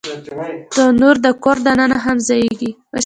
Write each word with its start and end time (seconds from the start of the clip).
تنور 0.73 1.15
د 1.25 1.27
کور 1.43 1.57
دننه 1.65 1.97
هم 2.05 2.17
ځایېږي 2.27 2.71